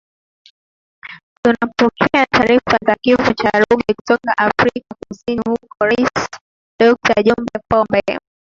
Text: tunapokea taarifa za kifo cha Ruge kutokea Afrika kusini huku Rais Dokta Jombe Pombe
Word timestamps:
tunapokea 1.43 2.25
taarifa 2.31 2.77
za 2.87 2.95
kifo 3.01 3.33
cha 3.33 3.49
Ruge 3.49 3.93
kutokea 3.95 4.37
Afrika 4.37 4.87
kusini 5.07 5.41
huku 5.47 5.75
Rais 5.85 6.25
Dokta 6.79 7.23
Jombe 7.23 7.59
Pombe 7.71 8.13